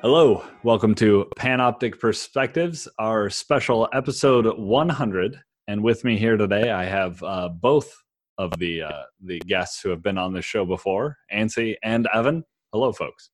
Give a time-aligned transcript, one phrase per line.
[0.00, 5.40] Hello, welcome to Panoptic Perspectives, our special episode 100.
[5.68, 8.02] And with me here today, I have uh, both
[8.38, 12.44] of the uh, the guests who have been on this show before, Antsy and Evan.
[12.72, 13.30] Hello, folks.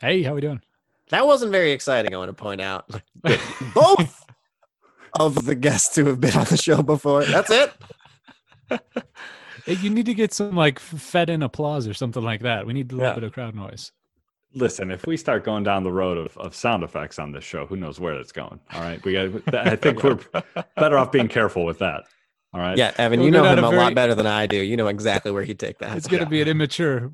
[0.00, 0.60] Hey, how are we doing?
[1.08, 2.14] That wasn't very exciting.
[2.14, 2.90] I want to point out
[3.74, 4.27] both
[5.20, 7.24] of the guests who have been on the show before.
[7.24, 7.72] That's it.
[9.66, 12.66] Hey, you need to get some like fed in applause or something like that.
[12.66, 13.14] We need a little Yeah.
[13.16, 13.92] bit of crowd noise.
[14.54, 17.66] Listen, if we start going down the road of, of sound effects on this show,
[17.66, 18.60] who knows where it's going?
[18.72, 19.54] All right, we got.
[19.54, 20.18] I think we're
[20.76, 22.04] better off being careful with that.
[22.54, 22.78] All right.
[22.78, 24.56] Yeah, Evan, We'll you know down him a a very- lot better than I do.
[24.56, 25.94] You know exactly where he'd take that.
[25.98, 26.28] It's gonna Yeah.
[26.30, 27.12] be an immature.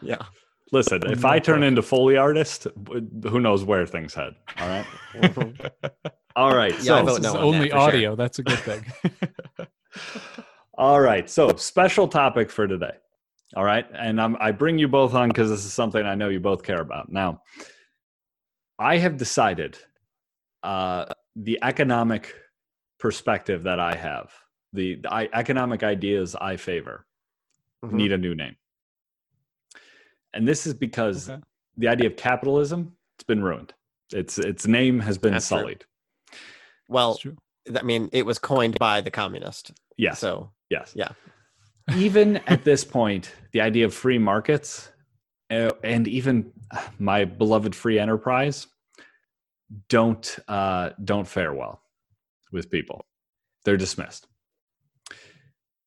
[0.00, 0.18] yeah.
[0.70, 2.68] Listen, if I turn into Foley artist,
[3.28, 4.34] who knows where things head?
[4.60, 4.86] All right.
[6.36, 6.72] All right.
[6.82, 7.88] Yeah, I So, vote no on only that for sure.
[7.88, 8.16] audio.
[8.16, 8.86] That's a good thing.
[10.78, 11.28] all right.
[11.28, 12.92] So, special topic for today.
[13.56, 13.86] All right.
[13.92, 16.62] And I'm, I bring you both on because this is something I know you both
[16.62, 17.10] care about.
[17.10, 17.42] Now,
[18.78, 19.76] I have decided
[20.62, 22.34] uh, the economic
[22.98, 24.30] perspective that I have,
[24.72, 27.06] the, the I, economic ideas I favor,
[27.84, 27.92] Mhm.
[27.92, 28.56] need a new name.
[30.34, 31.40] And this is because Okay.
[31.78, 33.72] the idea of capitalism it's been ruined.
[34.12, 35.58] Its its name has been That's true.
[35.58, 35.84] sullied.
[36.90, 37.18] Well,
[37.74, 39.72] I mean, it was coined by the communist.
[39.96, 40.18] Yes.
[40.18, 40.92] So yes.
[40.94, 41.10] yeah.
[41.96, 44.90] even at this point, the idea of free markets
[45.50, 48.66] uh, and even uh, my beloved free enterprise
[49.88, 51.80] don't uh, don't fare well
[52.52, 53.04] with people.
[53.64, 54.26] They're dismissed.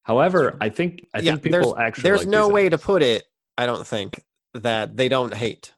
[0.04, 2.78] However, I think I yeah, think people there's, actually there's like no these way to
[2.78, 3.24] put it,
[3.58, 4.22] I don't think,
[4.54, 5.74] that they don't hate.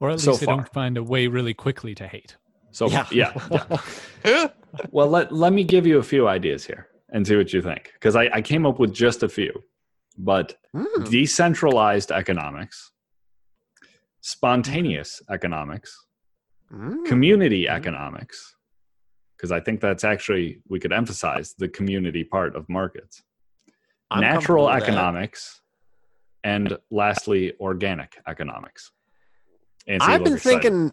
[0.00, 0.56] Or at so least they far.
[0.56, 2.36] don't find a way really quickly to hate.
[2.76, 3.32] So yeah, yeah.
[4.24, 4.48] yeah.
[4.90, 7.90] well, let let me give you a few ideas here and see what you think
[7.94, 9.52] because I, I came up with just a few,
[10.18, 12.92] but Mm, decentralized economics,
[14.20, 15.90] spontaneous economics,
[16.70, 17.02] mm.
[17.06, 17.76] community Mhm.
[17.78, 18.54] economics,
[19.36, 23.22] because I think that's actually, we could emphasize the community part of markets,
[24.10, 24.82] I'm natural comfortable with that.
[24.82, 25.62] economics,
[26.44, 28.92] and lastly, organic economics.
[29.86, 30.62] Nancy, I've look been excited.
[30.62, 30.92] thinking.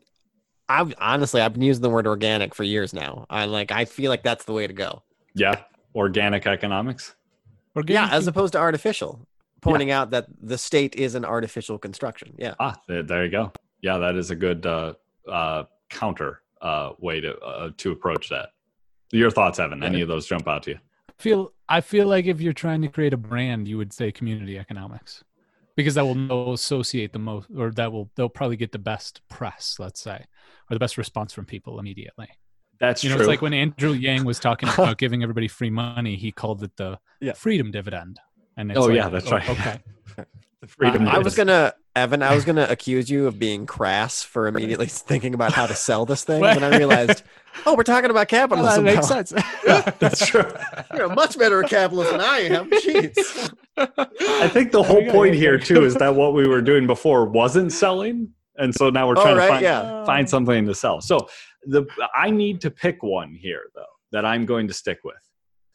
[0.79, 3.25] I've honestly, I've been using the word organic for years now.
[3.29, 3.72] I like.
[3.72, 5.03] I feel like that's the way to go.
[5.35, 5.61] Yeah,
[5.95, 7.16] organic economics.
[7.75, 9.28] Organic Yeah, as opposed to artificial.
[9.62, 12.33] Pointing out that the state is an artificial construction.
[12.38, 12.56] Yeah.
[12.59, 13.53] Ah, there, there you go.
[13.81, 14.95] Yeah, that is a good uh,
[15.31, 18.50] uh, counter uh, way to uh, to approach that.
[19.12, 19.83] Your thoughts, Evan?
[19.83, 20.79] Any of those jump out to you?
[21.17, 24.57] feel I feel like if you're trying to create a brand, you would say community
[24.57, 25.23] economics,
[25.75, 29.22] because that will no associate the most, or that will they'll probably get the best
[29.29, 30.25] press, let's say,
[30.69, 32.28] or the best response from people immediately.
[32.79, 33.23] That's You know, true.
[33.23, 36.75] it's like when Andrew Yang was talking about giving everybody free money, he called it
[36.75, 37.33] the Yeah.
[37.33, 38.19] freedom dividend.
[38.57, 39.50] And it's Oh, like, yeah, that's oh, right.
[39.50, 39.79] Okay,
[40.62, 41.07] The freedom.
[41.07, 42.21] I was gonna, Evan.
[42.23, 46.05] I was gonna accuse you of being crass for immediately thinking about how to sell
[46.05, 47.23] this thing, but I realized,
[47.65, 48.85] oh, we're talking about well, capitalism.
[48.85, 49.23] that makes now.
[49.23, 49.33] sense.
[49.99, 50.45] That's true.
[50.95, 52.69] You're a much better capitalist than I am.
[52.69, 53.53] Jeez.
[53.77, 57.71] I think the whole point here too is that what we were doing before wasn't
[57.71, 60.05] selling, and so now we're Oh, trying right, to find, yeah.
[60.05, 61.01] find something to sell.
[61.01, 61.27] So
[61.65, 65.15] the I need to pick one here though that I'm going to stick with.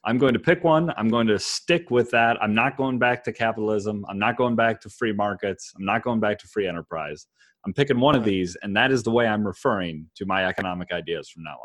[0.04, 0.92] I'm going to pick one.
[0.96, 2.40] I'm going to stick with that.
[2.42, 4.04] I'm not going back to capitalism.
[4.08, 5.72] I'm not going back to free markets.
[5.76, 7.26] I'm not going back to free enterprise.
[7.66, 10.92] I'm picking one of these, and that is the way I'm referring to my economic
[10.92, 11.58] ideas from now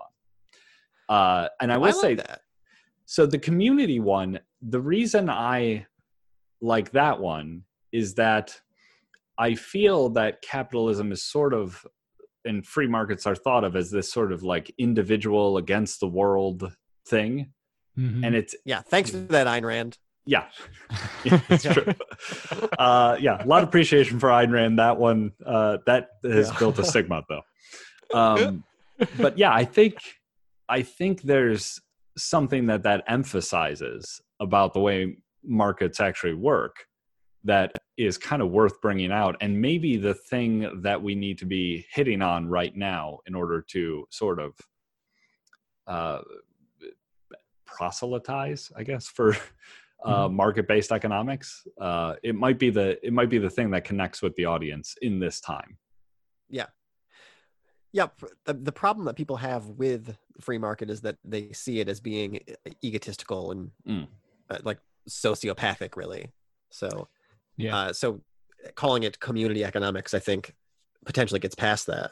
[1.10, 1.16] on.
[1.16, 2.42] Uh, and I will I say that.
[3.06, 5.86] so the community one, the reason I
[6.62, 8.60] like that one is that
[9.38, 11.86] I feel that capitalism is sort of
[12.46, 16.74] and free markets are thought of as this sort of like individual against the world
[17.08, 17.52] thing.
[17.98, 18.26] Mhm.
[18.26, 18.81] And it's Yeah.
[18.81, 19.98] Thanks for that, Ayn Rand.
[20.26, 20.46] yeah,
[21.26, 21.94] yeah it's true.
[22.80, 24.80] Uh, yeah, a lot of appreciation for Ayn Rand.
[24.80, 26.59] That one uh, that has Yeah.
[26.59, 27.42] built a stigma though.
[28.14, 28.64] Um,
[29.18, 29.96] but yeah, I think
[30.70, 31.80] I think there's
[32.16, 36.75] something that that emphasizes about the way markets actually work
[37.44, 41.45] that is kind of worth bringing out and maybe the thing that we need to
[41.45, 44.54] be hitting on right now in order to sort of
[45.88, 46.19] uh,
[47.78, 49.36] proselytize i guess for
[50.06, 54.22] uh, market-based economics uh, it might be the it might be the thing that connects
[54.22, 55.78] with the audience in this time
[57.96, 58.08] Yeah.
[58.08, 61.80] pr- The, the problem that people have with the free market is that they see
[61.80, 62.42] it as being e-
[62.84, 64.08] egotistical and Mm.
[64.50, 66.31] uh, like sociopathic, really.
[66.72, 67.08] So,
[67.58, 67.74] Yeah.
[67.78, 68.22] uh, so
[68.76, 70.56] calling it community economics, I think,
[71.06, 72.12] potentially gets past that.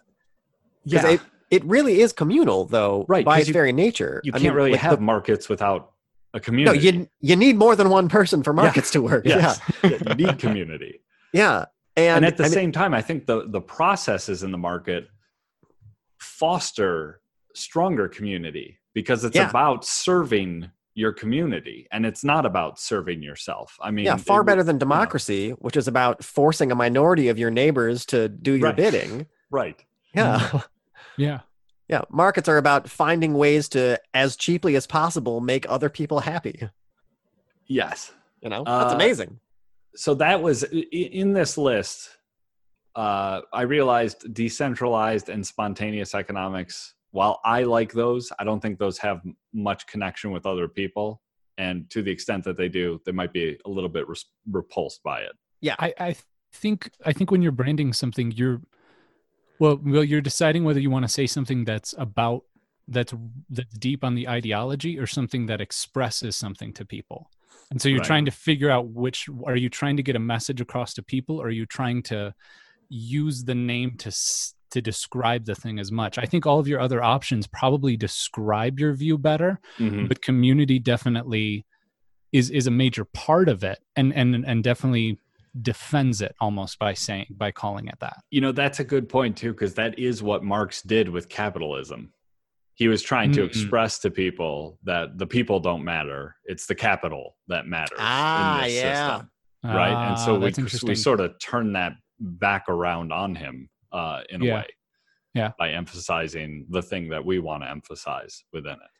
[0.90, 4.22] 'Cause It, it really is communal, though, Right, by its you- very nature.
[4.24, 5.92] you I can't mean, really like, have the- markets without
[6.34, 9.26] a community No, you you need more than one person for markets to work.
[9.28, 11.02] yes, you need community.
[11.34, 11.66] Yeah.
[11.98, 12.14] Yeah.
[12.16, 14.58] And, And, at the I mean, same time, I think the the processes in the
[14.58, 15.08] market
[16.20, 17.22] foster
[17.56, 19.50] stronger community because it's Yeah.
[19.50, 23.78] about serving your community and it's not about serving yourself.
[23.82, 27.38] I mean, yeah, far it- better than democracy, which is about forcing a minority of
[27.40, 28.76] your neighbors to do your Right.
[28.76, 29.28] bidding.
[29.50, 29.84] Right.
[30.14, 30.40] Yeah.
[30.40, 30.58] Mm-hmm.
[31.22, 31.40] Yeah.
[31.88, 32.02] Yeah.
[32.10, 36.70] Markets are about finding ways to, as cheaply as possible, make other people happy.
[37.68, 38.12] Yes.
[38.42, 39.40] You know, that's Uh, amazing.
[39.96, 42.10] so that was in this list
[42.96, 48.98] uh, i realized decentralized and spontaneous economics while i like those i don't think those
[48.98, 49.22] have
[49.54, 51.22] much connection with other people
[51.58, 55.02] and to the extent that they do they might be a little bit res- repulsed
[55.04, 55.76] by it Yeah.
[55.80, 56.16] I, I
[56.54, 58.62] think I think when you're branding something, you're
[59.62, 62.42] well, well, you're deciding whether you want to say something that's about
[62.88, 63.14] that's
[63.50, 67.30] that's deep on the ideology or something that expresses something to people.
[67.70, 68.08] And so you're Right.
[68.08, 71.36] trying to figure out which are you trying to get a message across to people
[71.42, 72.34] or are you trying to
[72.90, 74.12] use the name to
[74.72, 76.18] to describe the thing as much.
[76.18, 80.08] I think all of your other options probably describe your view better, Mhm.
[80.08, 81.66] but community definitely
[82.32, 85.20] is is a major part of it and and and definitely
[85.62, 88.18] defends it almost by saying by calling it that.
[88.30, 92.14] You know that's a good point too because that is what marx did with capitalism.
[92.76, 93.48] He was trying to Mm-mm.
[93.48, 96.36] express to people that the people don't matter.
[96.46, 99.10] It's the capital that matters Ah, in this yeah.
[99.18, 99.32] system
[99.64, 100.08] right?
[100.10, 100.54] And so Ah, we,
[100.90, 104.66] we sort of turn that back around on him uh, in a way
[105.36, 105.52] Yeah.
[105.60, 108.92] by emphasizing the thing that we want to emphasize within it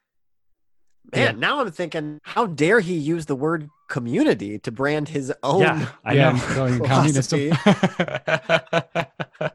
[1.14, 5.62] Man, now I'm thinking, how dare he use the word community to brand his own?
[5.62, 7.50] yeah i yeah, know going communism.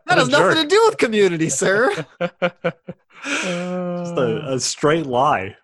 [0.06, 1.90] That has nothing to do with community, sir.
[2.20, 5.56] Just a, a straight lie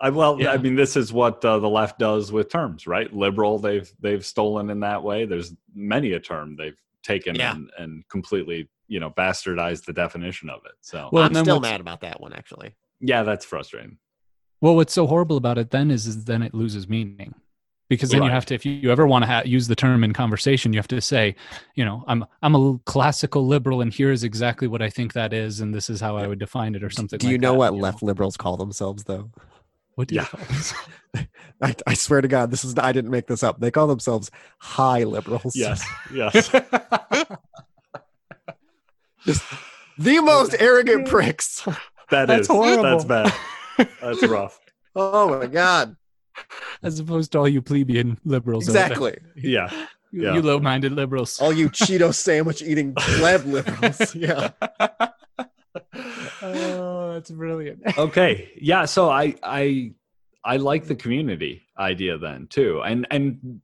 [0.00, 0.50] I, well, Yeah.
[0.52, 3.12] I mean, this is what uh, the left does with terms, right?
[3.12, 5.26] Liberal, they've they've stolen in that way.
[5.26, 7.52] There's many a term they've taken Yeah.
[7.54, 10.72] and, and completely, you know, bastardized the definition of it.
[10.80, 12.74] So, Well, I'm still mad about that one, actually.
[13.00, 13.98] yeah, that's frustrating.
[14.62, 17.34] Well, what's so horrible about it then is, is then it loses meaning.
[17.88, 20.02] Because then you have to, if you, you ever want to ha- use the term
[20.02, 21.34] in conversation, you have to say,
[21.74, 25.34] you know, I'm I'm a classical liberal, and here is exactly what I think that
[25.34, 27.18] is, and this is how I would define it, or something.
[27.18, 29.30] Do you like know that, what left liberals call themselves, though?
[29.96, 30.26] What do you Yeah.
[30.26, 30.40] call?
[31.60, 33.60] I, I swear to God, this is I didn't make this up.
[33.60, 35.54] They call themselves high liberals.
[35.54, 35.84] Yes,
[36.14, 36.48] yes.
[39.98, 41.62] the most arrogant pricks.
[42.10, 42.82] That That's is- horrible.
[42.84, 43.34] That's bad.
[43.78, 44.58] That's rough.
[44.94, 45.96] Oh my God!
[46.82, 48.68] As opposed to all you plebeian liberals.
[48.68, 49.16] Exactly.
[49.36, 49.70] Yeah.
[50.10, 50.34] You, Yeah.
[50.34, 51.38] you low-minded liberals.
[51.40, 54.14] All you Cheeto sandwich eating pleb liberals.
[54.14, 54.50] Yeah.
[56.42, 57.80] oh, that's brilliant.
[57.98, 59.92] okay yeah so i i
[60.44, 63.60] i like the community idea then too and and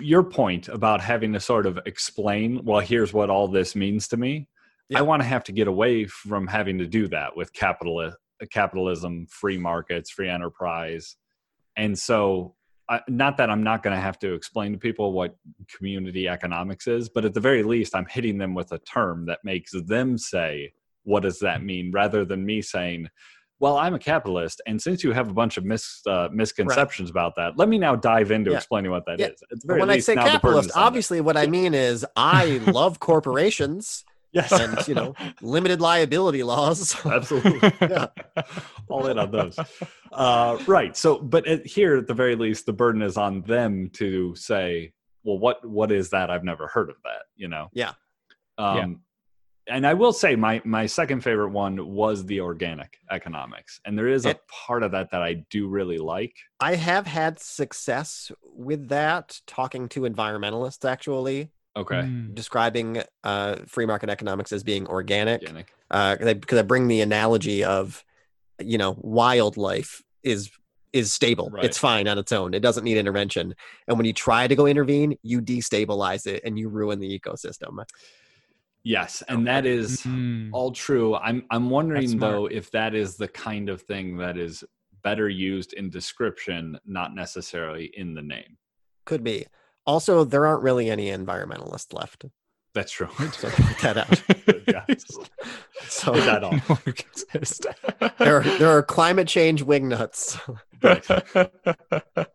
[0.00, 4.16] your point about having to sort of explain well here's what all this means to
[4.16, 4.48] me
[4.88, 4.98] Yeah.
[4.98, 8.00] i want to have to get away from having to do that with capital
[8.46, 11.16] capitalism free markets free enterprise
[11.76, 12.54] and so
[12.88, 15.36] I, not that i'm not going to have to explain to people what
[15.76, 19.38] community economics is but at the very least i'm hitting them with a term that
[19.44, 20.72] makes them say
[21.04, 23.08] what does that mean rather than me saying
[23.60, 27.34] well i'm a capitalist and since you have a bunch of mis, uh, misconceptions about
[27.36, 28.56] that let me now dive into Yeah.
[28.58, 29.20] explaining what that is.
[29.20, 29.26] Yeah.
[29.26, 31.46] at the But very when I say now the burden capitalist, is obviously what I
[31.46, 34.04] mean is I love corporations
[34.34, 34.52] yes.
[34.52, 36.94] and you know limited liability laws.
[37.06, 37.72] absolutely.
[37.80, 38.06] Yeah.
[38.88, 39.58] all in on those.
[40.12, 40.96] Uh, right.
[40.96, 44.92] So but at, here at the very least the burden is on them to say
[45.22, 46.30] well what what is that?
[46.30, 47.68] I've never heard of that you know?
[47.72, 47.92] Yeah.
[48.58, 49.74] um Yeah.
[49.76, 53.80] and i will say my my second favorite one was the organic economics.
[53.84, 56.34] And there is a It- part of that that i do really like.
[56.60, 61.96] I have had success with that talking to environmentalists actually okay.
[62.02, 62.34] Mm.
[62.34, 65.72] describing uh, free market economics as being organic organic.
[65.90, 68.04] uh, because I bring the analogy of
[68.60, 70.50] you know wildlife is
[70.92, 71.50] is stable.
[71.50, 71.64] Right.
[71.64, 72.54] it's fine on its own.
[72.54, 73.54] It doesn't need intervention.
[73.88, 77.82] And when you try to go intervene you destabilize it and you ruin the ecosystem.
[78.84, 79.22] Yes.
[79.28, 80.50] And that is Mm.
[80.52, 81.14] all true.
[81.16, 84.62] I'm i'm wondering though if that is the kind of thing that is
[85.02, 88.56] better used in description not necessarily in the name.
[89.04, 89.46] Could be
[89.86, 92.24] also there aren't really any environmentalists left
[92.74, 94.22] that's true so point that out
[94.68, 94.84] yeah.
[95.88, 96.68] so that off.
[96.68, 97.66] No exist.
[98.18, 100.38] there are, there are climate change wingnuts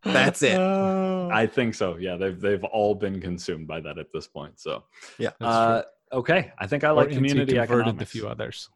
[0.04, 0.58] That's it.
[0.60, 1.98] I think so.
[1.98, 4.60] Yeah, they've they've all been consumed by that at this point.
[4.60, 4.84] So,
[5.20, 8.00] yeah That's uh, okay, I think I Or like Antsy community converted economics.
[8.00, 8.70] the few others.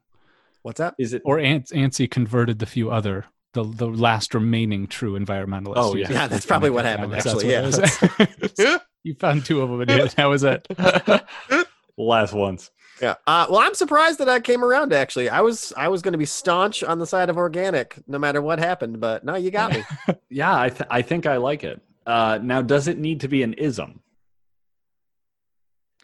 [0.61, 1.21] what's that Is it?
[1.25, 5.73] Or Ant- Antsy converted the few other the the last remaining true environmentalist.
[5.77, 6.11] Oh, yeah.
[6.11, 8.29] Yeah, that's probably what happened, actually, that's what
[8.59, 10.67] it you found two of them, and yeah, that was it.
[11.97, 12.71] Last ones.
[13.01, 13.15] Yeah.
[13.27, 14.93] Uh, well, I'm surprised that I came around.
[14.93, 18.17] Actually, I was I was going to be staunch on the side of organic, no
[18.17, 18.99] matter what happened.
[18.99, 19.83] But no, you got me.
[20.29, 21.81] Yeah, I, th- I think I like it.
[22.05, 23.99] Uh, now, does it need to be an ism?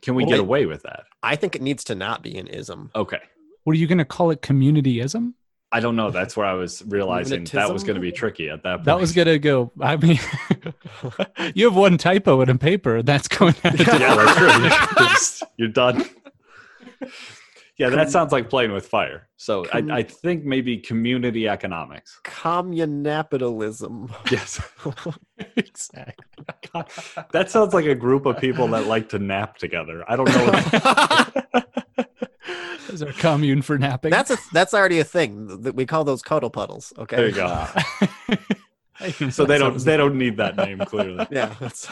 [0.02, 1.04] Can we Well, get I- away with that?
[1.24, 2.92] I think it needs to not be an ism.
[2.96, 3.20] Okay.
[3.64, 4.42] What are you going to call it?
[4.42, 5.34] Communityism?
[5.72, 6.10] I don't know.
[6.10, 8.86] That's where I was realizing that was going to be tricky at that point.
[8.86, 9.72] That was gonna go.
[9.80, 10.20] I mean,
[11.54, 13.04] you have one typo in a paper.
[13.04, 13.54] That's going.
[13.64, 14.16] Out the yeah,
[14.96, 15.48] that's true.
[15.48, 16.10] You're, you're done.
[17.78, 19.30] Yeah, that sounds like playing with fire.
[19.38, 22.20] So I, I think maybe community economics.
[22.26, 24.12] Communapitalism.
[24.30, 24.60] Yes.
[25.56, 26.26] exactly.
[27.32, 30.04] That sounds like a group of people that like to nap together.
[30.10, 31.62] I don't know.
[32.90, 34.12] Is there a commune for napping?
[34.12, 35.62] that's a that's already a thing.
[35.64, 36.92] Th- We call those cuddle puddles.
[36.98, 37.16] Okay.
[37.18, 37.68] There you go.
[39.30, 41.26] So they don't they don't need that name clearly.
[41.32, 41.56] Yeah.
[41.60, 41.88] That's,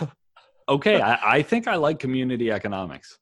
[0.70, 3.18] Okay, I, I think I like community economics.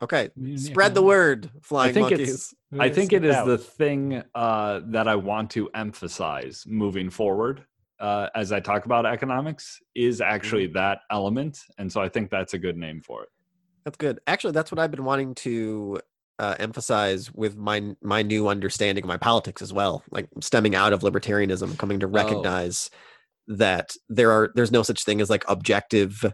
[0.00, 0.28] okay.
[0.28, 2.54] Community Spread the word, flying think it's- monkeys.
[2.78, 3.46] I think it is out.
[3.48, 7.64] the thing uh, that I want to emphasize moving forward
[7.98, 12.54] uh, as I talk about economics is actually that element, and so I think that's
[12.54, 13.28] a good name for it.
[13.84, 14.20] That's good.
[14.28, 15.98] Actually, that's what I've been wanting to
[16.40, 20.02] uh, emphasize with my my new understanding of my politics as well.
[20.10, 22.90] Like stemming out of libertarianism, coming to recognize
[23.46, 26.24] that there are there's no such thing as like objective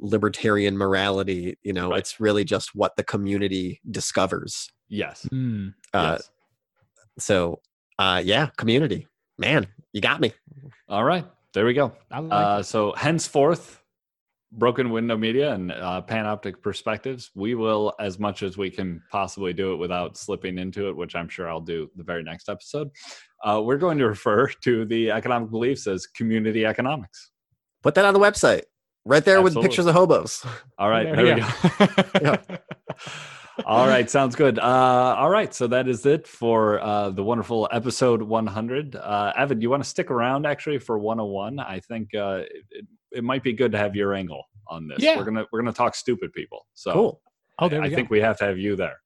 [0.00, 1.56] libertarian morality.
[1.62, 2.00] You know, Right.
[2.00, 4.68] it's really just what the community discovers.
[4.88, 5.26] Yes.
[5.30, 5.68] Hmm.
[5.94, 6.30] Uh, yes.
[7.18, 7.60] So,
[7.98, 9.06] uh, yeah, community.
[9.38, 10.32] Man, you got me.
[10.88, 11.24] All right.
[11.54, 11.92] There we go.
[12.10, 13.81] I like Uh, so henceforth,
[14.52, 19.52] Broken Window Media and uh, Panoptic Perspectives, we will, as much as we can possibly
[19.52, 22.90] do it without slipping into it, which I'm sure I'll do the very next episode,
[23.44, 27.30] uh, we're going to refer to the economic beliefs as community economics.
[27.82, 28.62] Put that on the website.
[29.04, 30.46] Right there with pictures of hobos.
[30.78, 31.04] All right.
[31.04, 31.40] There There, we
[32.14, 32.38] we go.
[33.66, 34.08] all right.
[34.08, 34.60] Sounds good.
[34.60, 35.52] Uh, all right.
[35.52, 38.94] So that is it for uh, the wonderful episode 100.
[38.94, 41.58] Uh, Evan, you want to stick around actually for 101?
[41.58, 44.98] I think uh, it, it, it might be good to have your angle on this.
[45.00, 45.16] Yeah.
[45.16, 46.66] We're gonna we're gonna talk stupid people.
[46.74, 47.22] So Cool.
[47.58, 47.96] oh, there we I go.
[47.96, 48.96] think we have to have you there.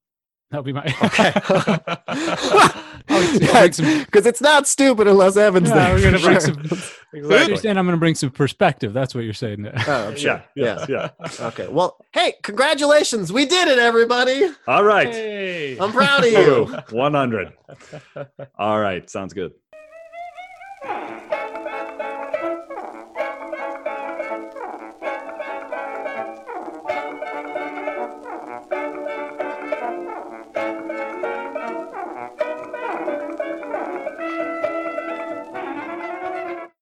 [0.51, 0.85] That'll be my.
[1.03, 1.33] Okay.
[3.09, 5.95] Oh, yeah, some- because it's not stupid unless Evans Yeah, there.
[5.95, 6.41] we're gonna bring Sure.
[6.81, 6.83] some.
[7.15, 8.93] You're saying I'm gonna bring some perspective.
[8.93, 9.65] That's what you're saying.
[9.87, 10.43] Oh, I'm sure.
[10.57, 10.85] Yeah.
[10.89, 11.11] Yeah.
[11.21, 11.29] Yeah.
[11.47, 11.69] Okay.
[11.69, 13.33] Well, hey, congratulations.
[13.33, 14.49] We did it, everybody.
[14.67, 15.07] All right.
[15.09, 15.79] Hey.
[15.79, 16.65] I'm proud of you.
[16.91, 17.53] 100.
[18.59, 19.09] All right.
[19.09, 19.53] Sounds good.